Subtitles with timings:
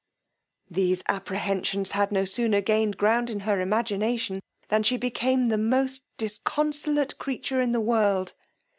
[0.67, 6.05] These apprehensions had no sooner gained ground in her imagination, than she became the most
[6.17, 8.33] disconsolate creature in the world.